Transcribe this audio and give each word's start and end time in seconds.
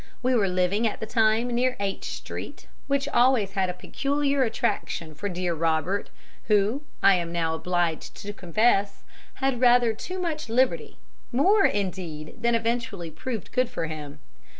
We 0.23 0.33
were 0.33 0.47
living 0.47 0.87
at 0.87 0.99
the 0.99 1.05
time 1.05 1.49
near 1.49 1.77
H 1.79 2.05
Street, 2.05 2.65
which 2.87 3.07
always 3.09 3.51
had 3.51 3.69
a 3.69 3.73
peculiar 3.75 4.41
attraction 4.41 5.13
for 5.13 5.29
dear 5.29 5.53
Robert, 5.53 6.09
who, 6.45 6.81
I 7.03 7.13
am 7.17 7.31
now 7.31 7.53
obliged 7.53 8.15
to 8.23 8.33
confess, 8.33 9.03
had 9.35 9.61
rather 9.61 9.93
too 9.93 10.17
much 10.17 10.49
liberty 10.49 10.97
more, 11.31 11.65
indeed, 11.67 12.41
than 12.41 12.55
eventually 12.55 13.11
proved 13.11 13.51
good 13.51 13.69
for 13.69 13.85
him. 13.85 14.17